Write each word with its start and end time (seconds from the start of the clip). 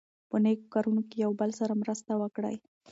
په 0.29 0.37
نېکو 0.43 0.65
کارونو 0.73 1.01
کې 1.09 1.15
یو 1.23 1.31
بل 1.39 1.49
سره 1.59 1.73
مرسته 1.81 2.11
وکړئ. 2.21 2.55